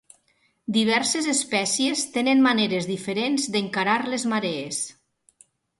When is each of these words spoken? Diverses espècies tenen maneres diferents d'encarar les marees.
Diverses 0.77 1.27
espècies 1.33 2.03
tenen 2.17 2.43
maneres 2.49 2.91
diferents 2.95 3.49
d'encarar 3.57 4.01
les 4.15 4.31
marees. 4.35 4.83